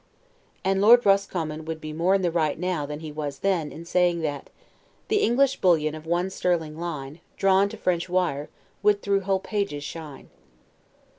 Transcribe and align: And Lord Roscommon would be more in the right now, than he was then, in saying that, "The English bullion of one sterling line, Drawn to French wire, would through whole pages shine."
And 0.63 0.81
Lord 0.81 1.05
Roscommon 1.05 1.63
would 1.65 1.79
be 1.79 1.93
more 1.93 2.15
in 2.15 2.23
the 2.23 2.31
right 2.31 2.57
now, 2.57 2.87
than 2.87 3.01
he 3.01 3.11
was 3.11 3.37
then, 3.45 3.71
in 3.71 3.85
saying 3.85 4.21
that, 4.21 4.49
"The 5.09 5.17
English 5.17 5.57
bullion 5.61 5.93
of 5.93 6.07
one 6.07 6.31
sterling 6.31 6.79
line, 6.79 7.19
Drawn 7.37 7.69
to 7.69 7.77
French 7.77 8.09
wire, 8.09 8.49
would 8.81 9.03
through 9.03 9.21
whole 9.21 9.39
pages 9.41 9.83
shine." 9.83 10.31